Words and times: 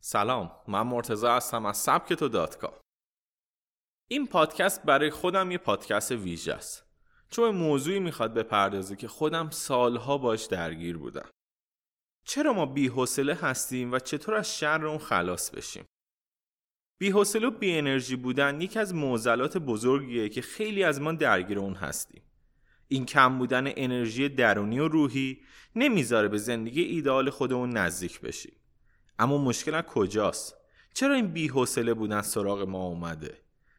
سلام 0.00 0.50
من 0.68 0.82
مرتزا 0.82 1.36
هستم 1.36 1.66
از 1.66 1.76
سبکتو 1.76 2.28
دات 2.28 2.64
این 4.10 4.26
پادکست 4.26 4.82
برای 4.82 5.10
خودم 5.10 5.50
یه 5.50 5.58
پادکست 5.58 6.12
ویژه 6.12 6.54
است. 6.54 6.84
چون 7.30 7.54
موضوعی 7.54 8.00
می‌خواد 8.00 8.34
بپردازه 8.34 8.96
که 8.96 9.08
خودم 9.08 9.50
سالها 9.50 10.18
باش 10.18 10.46
درگیر 10.46 10.98
بودم. 10.98 11.28
چرا 12.24 12.52
ما 12.52 12.66
بیحوصله 12.66 13.34
هستیم 13.34 13.92
و 13.92 13.98
چطور 13.98 14.34
از 14.34 14.58
شر 14.58 14.86
اون 14.86 14.98
خلاص 14.98 15.50
بشیم؟ 15.50 15.84
بیحوصله 17.00 17.46
و 17.46 17.50
بی 17.50 17.78
انرژی 17.78 18.16
بودن 18.16 18.60
یکی 18.60 18.78
از 18.78 18.94
معضلات 18.94 19.58
بزرگیه 19.58 20.28
که 20.28 20.42
خیلی 20.42 20.84
از 20.84 21.00
ما 21.00 21.12
درگیر 21.12 21.58
اون 21.58 21.74
هستیم. 21.74 22.22
این 22.88 23.06
کم 23.06 23.38
بودن 23.38 23.72
انرژی 23.76 24.28
درونی 24.28 24.78
و 24.78 24.88
روحی 24.88 25.42
نمی‌ذاره 25.76 26.28
به 26.28 26.38
زندگی 26.38 26.82
ایدال 26.82 27.30
خودمون 27.30 27.70
نزدیک 27.70 28.20
بشیم. 28.20 28.57
اما 29.18 29.38
مشکل 29.38 29.74
از 29.74 29.84
کجاست؟ 29.84 30.54
چرا 30.94 31.14
این 31.14 31.26
بیحوصله 31.26 31.94
بودن 31.94 32.22
سراغ 32.22 32.62
ما 32.62 32.86
اومده؟ 32.86 33.38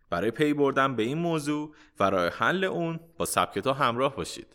برای 0.09 0.31
پی 0.31 0.53
بردن 0.53 0.95
به 0.95 1.03
این 1.03 1.17
موضوع 1.17 1.75
و 1.99 2.09
راه 2.09 2.29
حل 2.29 2.63
اون 2.63 2.99
با 3.17 3.25
سبکتا 3.25 3.73
همراه 3.73 4.15
باشید. 4.15 4.47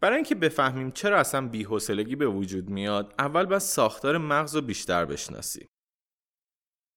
برای 0.00 0.16
اینکه 0.16 0.34
بفهمیم 0.34 0.90
چرا 0.90 1.18
اصلا 1.18 1.48
بیحوصلگی 1.48 2.16
به 2.16 2.26
وجود 2.26 2.70
میاد 2.70 3.14
اول 3.18 3.46
باید 3.46 3.60
ساختار 3.60 4.18
مغز 4.18 4.54
رو 4.54 4.62
بیشتر 4.62 5.04
بشناسیم. 5.04 5.68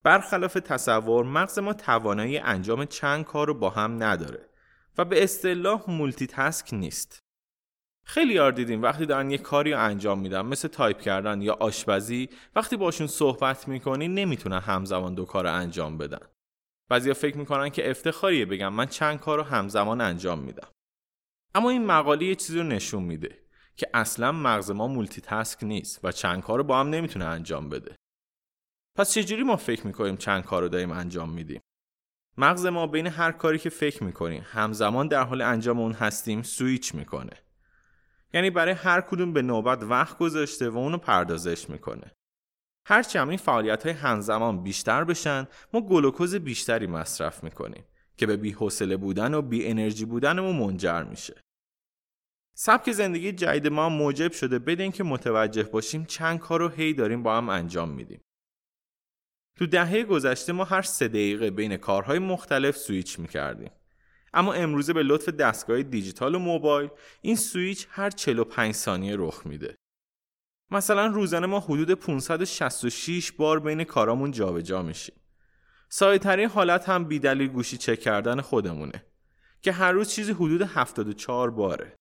برخلاف 0.03 0.53
تصور 0.53 1.25
مغز 1.25 1.59
ما 1.59 1.73
توانایی 1.73 2.37
انجام 2.37 2.85
چند 2.85 3.25
کار 3.25 3.47
رو 3.47 3.53
با 3.53 3.69
هم 3.69 4.03
نداره 4.03 4.49
و 4.97 5.05
به 5.05 5.23
اصطلاح 5.23 5.83
multitask 5.87 6.73
نیست. 6.73 7.19
خیلیا 8.05 8.33
رو 8.33 8.51
دیدیم 8.51 8.81
وقتی 8.81 9.05
دارن 9.05 9.31
یه 9.31 9.37
کاری 9.37 9.71
رو 9.71 9.79
انجام 9.79 10.19
میدن 10.19 10.41
مثل 10.41 10.67
تایپ 10.67 11.01
کردن 11.01 11.41
یا 11.41 11.53
آشپزی 11.53 12.29
وقتی 12.55 12.77
باشون 12.77 13.07
صحبت 13.07 13.67
می‌کنی 13.67 14.07
نمی‌تونن 14.07 14.59
همزمان 14.59 15.15
دو 15.15 15.25
کار 15.25 15.47
انجام 15.47 15.97
بدن. 15.97 16.27
بعضیا 16.89 17.13
فکر 17.13 17.37
می‌کنن 17.37 17.69
که 17.69 17.89
افتخاریه 17.89 18.45
بگم 18.45 18.73
من 18.73 18.85
چند 18.85 19.19
کار 19.19 19.37
رو 19.37 19.43
همزمان 19.43 20.01
انجام 20.01 20.39
میدم. 20.39 20.67
اما 21.55 21.69
این 21.69 21.85
مقاله 21.85 22.25
یه 22.25 22.35
چیزی 22.35 22.59
رو 22.59 22.63
نشون 22.63 23.03
میده 23.03 23.39
که 23.75 23.89
اصلا 23.93 24.31
مغز 24.31 24.71
ما 24.71 24.87
multitask 24.87 25.63
نیست 25.63 25.99
و 26.03 26.11
چند 26.11 26.43
کار 26.43 26.57
رو 26.57 26.63
با 26.63 26.79
هم 26.79 26.89
نمی‌تونه 26.89 27.25
انجام 27.25 27.69
بده. 27.69 27.95
پس 28.95 29.13
چجوری 29.13 29.43
ما 29.43 29.55
فکر 29.55 29.87
می‌کنیم 29.87 30.17
چند 30.17 30.43
کار 30.43 30.61
رو 30.61 30.69
داریم 30.69 30.91
انجام 30.91 31.29
میدیم؟ 31.29 31.61
مغز 32.37 32.65
ما 32.65 32.87
بین 32.87 33.07
هر 33.07 33.31
کاری 33.31 33.59
که 33.59 33.69
فکر 33.69 34.03
می‌کنیم 34.03 34.45
همزمان 34.45 35.07
در 35.07 35.23
حال 35.23 35.41
انجام 35.41 35.79
اون 35.79 35.91
هستیم 35.93 36.41
سویچ 36.41 36.95
می‌کنه. 36.95 37.33
یعنی 38.33 38.49
برای 38.49 38.73
هر 38.73 39.01
کدوم 39.01 39.33
به 39.33 39.41
نوبت 39.41 39.83
وقت 39.83 40.17
گذاشته 40.17 40.69
و 40.69 40.77
اونو 40.77 40.97
پردازش 40.97 41.69
می‌کنه. 41.69 42.11
هرچی 42.85 43.17
هم 43.17 43.29
این 43.29 43.37
فعالیت 43.37 43.83
های 43.83 43.93
همزمان 43.93 44.63
بیشتر 44.63 45.03
بشن 45.03 45.47
ما 45.73 45.81
گلوکوز 45.81 46.35
بیشتری 46.35 46.87
مصرف 46.87 47.43
می‌کنیم 47.43 47.85
که 48.17 48.25
به 48.25 48.37
بی‌حوصله 48.37 48.97
بودن 48.97 49.33
و 49.33 49.41
بی 49.41 49.67
انرژی 49.67 50.05
بودنمون 50.05 50.55
منجر 50.55 51.03
میشه. 51.03 51.41
سبک 52.55 52.91
زندگی 52.91 53.31
جدید 53.31 53.67
ما 53.67 53.89
موجب 53.89 54.31
شده 54.31 54.59
بدین 54.59 54.91
که 54.91 55.03
متوجه 55.03 55.63
باشیم 55.63 56.05
چند 56.05 56.39
کار 56.39 56.59
رو 56.59 56.69
هی 56.69 56.93
داریم 56.93 57.23
با 57.23 57.37
هم 57.37 57.49
انجام 57.49 57.89
میدیم. 57.89 58.21
تو 59.55 59.65
دهه 59.65 60.03
گذشته 60.03 60.53
ما 60.53 60.63
هر 60.63 60.81
سه 60.81 61.07
دقیقه 61.07 61.51
بین 61.51 61.77
کارهای 61.77 62.19
مختلف 62.19 62.77
سویچ 62.77 63.19
می‌کردیم. 63.19 63.71
اما 64.33 64.53
امروزه 64.53 64.93
به 64.93 65.03
لطف 65.03 65.29
دستگاه 65.29 65.83
دیجیتال 65.83 66.35
و 66.35 66.39
موبایل 66.39 66.89
این 67.21 67.35
سویچ 67.35 67.87
هر 67.89 68.09
45 68.09 68.75
ثانیه 68.75 69.15
رخ 69.17 69.45
میده. 69.45 69.75
مثلا 70.71 71.05
روزانه 71.05 71.47
ما 71.47 71.59
حدود 71.59 71.91
566 71.91 73.31
بار 73.31 73.59
بین 73.59 73.83
کارامون 73.83 74.31
جابجا 74.31 74.81
میشیم. 74.81 75.15
سایه 75.89 76.47
حالت 76.47 76.89
هم 76.89 77.05
بیدلیل 77.05 77.47
گوشی 77.47 77.77
چک 77.77 77.99
کردن 77.99 78.41
خودمونه 78.41 79.05
که 79.61 79.71
هر 79.71 79.91
روز 79.91 80.09
چیزی 80.09 80.31
حدود 80.31 80.61
74 80.61 81.51
باره. 81.51 81.95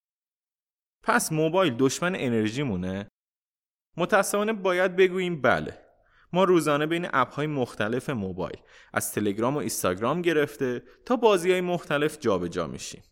پس 1.03 1.33
موبایل 1.33 1.75
دشمن 1.79 2.13
انرژی 2.17 2.63
مونه؟ 2.63 3.09
متاسفانه 3.97 4.53
باید 4.53 4.97
بگوییم 4.97 5.43
بله. 5.43 5.82
ما 6.33 6.45
روزانه 6.45 6.87
بین 6.87 7.09
اپ 7.13 7.33
های 7.33 7.47
مختلف 7.47 8.11
موبایل 8.11 8.59
از 8.93 9.13
تلگرام 9.13 9.55
و 9.55 9.59
اینستاگرام 9.59 10.23
گرفته 10.23 10.83
تا 11.07 11.17
بازی 11.17 11.51
های 11.51 11.61
مختلف 11.61 12.19
جابجا 12.21 12.49
جا 12.49 12.67
میشیم. 12.67 13.03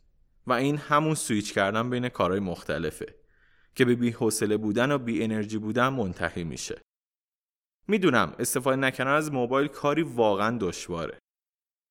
و 0.46 0.52
این 0.52 0.76
همون 0.76 1.14
سویچ 1.14 1.54
کردن 1.54 1.90
بین 1.90 2.08
کارهای 2.08 2.40
مختلفه 2.40 3.14
که 3.74 3.84
به 3.84 3.94
بی 3.94 4.10
حوصله 4.10 4.56
بودن 4.56 4.92
و 4.92 4.98
بی 4.98 5.24
انرژی 5.24 5.58
بودن 5.58 5.88
منتهی 5.88 6.44
میشه. 6.44 6.80
می‌دونم 7.88 8.34
استفاده 8.38 8.76
نکردن 8.76 9.10
از 9.10 9.32
موبایل 9.32 9.68
کاری 9.68 10.02
واقعا 10.02 10.58
دشواره. 10.60 11.18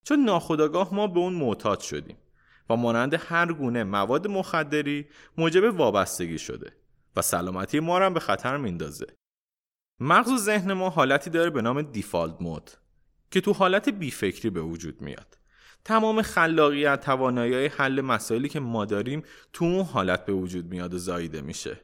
چون 0.06 0.20
ناخداگاه 0.20 0.94
ما 0.94 1.08
به 1.08 1.20
اون 1.20 1.34
معتاد 1.34 1.80
شدیم 1.80 2.18
و 2.70 2.76
مانند 2.76 3.14
هر 3.14 3.54
گونه 3.54 3.84
مواد 3.84 4.28
مخدری 4.28 5.08
موجب 5.38 5.64
وابستگی 5.80 6.38
شده 6.38 6.74
و 7.16 7.22
سلامتی 7.22 7.80
ما 7.80 7.98
را 7.98 8.10
به 8.10 8.20
خطر 8.20 8.58
میندازه 8.58 9.08
مغز 10.00 10.32
و 10.32 10.38
ذهن 10.38 10.74
ما 10.74 10.90
حالتی 10.90 11.30
داره 11.30 11.50
به 11.50 11.62
نام 11.62 11.82
دیفالت 11.82 12.42
مود 12.42 12.72
که 13.32 13.42
تو 13.42 13.54
حالت 13.54 13.90
بیفکری 13.90 14.50
به 14.50 14.62
وجود 14.62 15.02
میاد. 15.02 15.38
تمام 15.86 16.22
خلاقیت 16.22 17.02
توانایی 17.02 17.66
حل 17.66 18.02
مسائلی 18.02 18.50
که 18.50 18.60
ما 18.60 18.86
داریم 18.86 19.24
تو 19.54 19.66
اون 19.66 19.86
حالت 19.86 20.26
به 20.26 20.34
وجود 20.34 20.66
میاد 20.66 20.94
و 20.94 20.98
زاییده 20.98 21.42
میشه. 21.42 21.82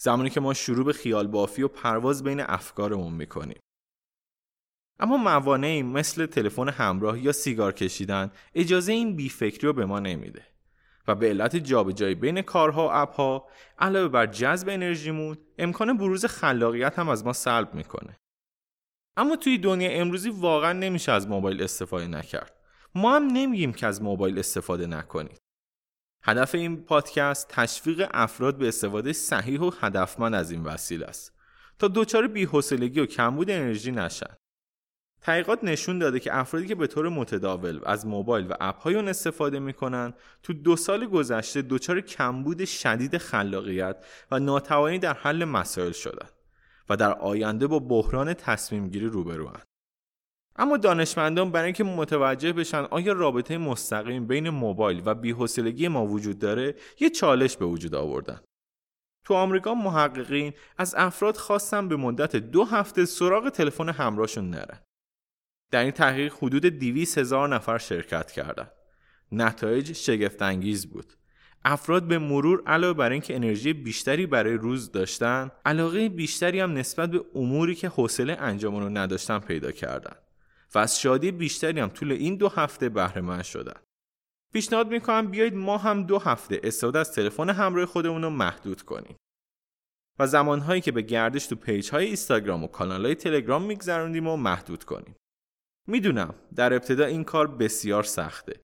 زمانی 0.00 0.30
که 0.30 0.40
ما 0.40 0.54
شروع 0.54 0.84
به 0.84 0.92
خیال 0.92 1.26
بافی 1.26 1.62
و 1.62 1.68
پرواز 1.68 2.24
بین 2.24 2.40
افکارمون 2.40 3.12
می‌کنیم. 3.12 3.58
اما 5.00 5.16
موانعی 5.16 5.82
مثل 5.82 6.26
تلفن 6.26 6.68
همراه 6.68 7.18
یا 7.18 7.32
سیگار 7.32 7.72
کشیدن 7.72 8.30
اجازه 8.54 8.92
این 8.92 9.16
بیفکری 9.16 9.66
رو 9.66 9.72
به 9.72 9.86
ما 9.86 10.00
نمیده. 10.00 10.55
و 11.08 11.14
به 11.14 11.28
علت 11.28 11.56
جابجایی 11.56 12.14
بین 12.14 12.42
کارها 12.42 12.86
و 12.86 12.90
اپها 12.92 13.48
علاوه 13.78 14.08
بر 14.08 14.26
جذب 14.26 14.68
انرژیمون 14.68 15.38
امکان 15.58 15.96
بروز 15.96 16.24
خلاقیت 16.24 16.98
هم 16.98 17.08
از 17.08 17.24
ما 17.24 17.32
سلب 17.32 17.74
می‌کنه. 17.74 18.16
اما 19.16 19.36
توی 19.36 19.58
دنیا 19.58 19.90
امروزی 19.90 20.30
واقعا 20.30 20.72
نمیشه 20.72 21.12
از 21.12 21.28
موبایل 21.28 21.62
استفاده 21.62 22.06
نکرد. 22.06 22.52
ما 22.94 23.16
هم 23.16 23.26
نمیگیم 23.26 23.72
که 23.72 23.86
از 23.86 24.02
موبایل 24.02 24.38
استفاده 24.38 24.86
نکنید. 24.86 25.38
هدف 26.22 26.54
این 26.54 26.84
پادکست 26.84 27.48
تشویق 27.48 28.08
افراد 28.10 28.58
به 28.58 28.68
استفاده 28.68 29.12
صحیح 29.12 29.60
و 29.60 29.70
هدفمند 29.80 30.34
از 30.34 30.50
این 30.50 30.64
وسیله 30.64 31.06
است. 31.06 31.32
تا 31.78 31.88
دچار 31.94 32.26
بی‌حوصلگی 32.26 33.00
و 33.00 33.06
کمبود 33.06 33.50
انرژی 33.50 33.92
نشن. 33.92 34.36
تحقیقات 35.26 35.64
نشون 35.64 35.98
داده 35.98 36.20
که 36.20 36.36
افرادی 36.36 36.66
که 36.66 36.74
به 36.74 36.86
طور 36.86 37.08
متداول 37.08 37.80
از 37.86 38.06
موبایل 38.06 38.46
و 38.46 38.54
اپ 38.60 38.86
اون 38.86 39.08
استفاده 39.08 39.58
می‌کنن 39.58 40.14
تو 40.42 40.52
دو 40.52 40.76
سال 40.76 41.06
گذشته 41.06 41.62
دچار 41.62 42.00
کمبود 42.00 42.64
شدید 42.64 43.18
خلاقیت 43.18 44.04
و 44.30 44.38
ناتوانی 44.38 44.98
در 44.98 45.14
حل 45.14 45.44
مسائل 45.44 45.92
شدن 45.92 46.28
و 46.88 46.96
در 46.96 47.12
آینده 47.12 47.66
با 47.66 47.78
بحران 47.78 48.34
تصمیم 48.34 48.88
گیری 48.88 49.06
روبروان 49.06 49.60
اما 50.56 50.76
دانشمندان 50.76 51.50
برای 51.50 51.64
اینکه 51.64 51.84
متوجه 51.84 52.52
بشن 52.52 52.84
آیا 52.90 53.12
رابطه 53.12 53.58
مستقیم 53.58 54.26
بین 54.26 54.50
موبایل 54.50 55.02
و 55.04 55.14
بی‌حوصلگی 55.14 55.88
ما 55.88 56.06
وجود 56.06 56.38
داره 56.38 56.74
یه 57.00 57.10
چالش 57.10 57.56
به 57.56 57.64
وجود 57.64 57.94
آوردن. 57.94 58.40
تو 59.24 59.34
آمریکا 59.34 59.74
محققین 59.74 60.52
از 60.78 60.94
افراد 60.98 61.36
خواستن 61.36 61.88
به 61.88 61.96
مدت 61.96 62.36
دو 62.36 62.64
هفته 62.64 63.04
سراغ 63.04 63.48
تلفن 63.48 63.88
همراهشون 63.88 64.50
نرن. 64.50 64.85
در 65.70 65.82
این 65.82 65.90
تحقیق 65.90 66.34
حدود 66.34 66.66
200 66.66 67.18
هزار 67.18 67.48
نفر 67.48 67.78
شرکت 67.78 68.30
کردند. 68.32 68.72
نتایج 69.32 69.92
شگفت 69.92 70.42
انگیز 70.42 70.86
بود. 70.86 71.12
افراد 71.64 72.08
به 72.08 72.18
مرور 72.18 72.62
علاوه 72.66 72.98
بر 72.98 73.10
اینکه 73.10 73.34
انرژی 73.34 73.72
بیشتری 73.72 74.26
برای 74.26 74.54
روز 74.54 74.92
داشتن، 74.92 75.50
علاقه 75.64 76.08
بیشتری 76.08 76.60
هم 76.60 76.72
نسبت 76.72 77.10
به 77.10 77.24
اموری 77.34 77.74
که 77.74 77.88
حوصله 77.88 78.36
انجام 78.40 78.76
رو 78.76 78.88
نداشتن 78.88 79.38
پیدا 79.38 79.70
کردند 79.70 80.22
و 80.74 80.78
از 80.78 81.00
شادی 81.00 81.30
بیشتری 81.30 81.80
هم 81.80 81.88
طول 81.88 82.12
این 82.12 82.36
دو 82.36 82.48
هفته 82.48 82.88
بهره 82.88 83.20
مند 83.20 83.42
شدن. 83.42 83.80
پیشنهاد 84.52 84.90
می‌کنم 84.90 85.30
بیایید 85.30 85.54
ما 85.54 85.78
هم 85.78 86.02
دو 86.02 86.18
هفته 86.18 86.60
استفاده 86.64 86.98
از 86.98 87.12
تلفن 87.12 87.50
همراه 87.50 87.86
خودمون 87.86 88.22
رو 88.22 88.30
محدود 88.30 88.82
کنیم. 88.82 89.16
و 90.18 90.26
زمانهایی 90.26 90.80
که 90.80 90.92
به 90.92 91.02
گردش 91.02 91.46
تو 91.46 91.56
page 91.56 91.90
های 91.90 92.06
اینستاگرام 92.06 92.64
و 92.64 92.66
کانال 92.66 93.06
های 93.06 93.14
تلگرام 93.14 93.62
میگذروندیم 93.62 94.26
رو 94.26 94.36
محدود 94.36 94.84
کنیم. 94.84 95.16
می‌دونم 95.86 96.34
در 96.54 96.72
ابتدا 96.72 97.04
این 97.04 97.24
کار 97.24 97.46
بسیار 97.46 98.02
سخته. 98.02 98.60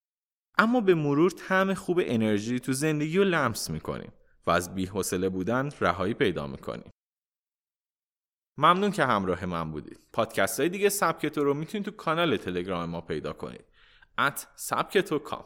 اما 0.58 0.80
به 0.80 0.94
مرور 0.94 1.30
طعم 1.30 1.74
خوب 1.74 2.00
انرژی 2.02 2.60
تو 2.60 2.72
زندگی 2.72 3.19
رو 3.19 3.24
لمس 3.24 3.70
می‌کنیم 3.70 4.12
و 4.46 4.50
از 4.50 4.74
بیحوصله 4.74 5.28
بودن 5.28 5.70
رهایی 5.80 6.14
پیدا 6.14 6.46
می‌کنیم. 6.46 6.90
ممنون 8.58 8.90
که 8.90 9.04
همراه 9.04 9.46
من 9.46 9.70
بودید. 9.70 10.06
پادکست 10.12 10.60
های 10.60 10.69
دیگه 10.69 10.88
سبکتو 10.88 11.44
رو 11.44 11.54
می‌تونید 11.54 11.84
تو 11.84 11.90
کانال 11.90 12.36
تلگرام 12.36 12.90
ما 12.90 13.00
پیدا 13.00 13.32
کنید. 13.32 13.64
ات 14.18 14.46
سبکتو 14.56 15.18
کام. 15.18 15.44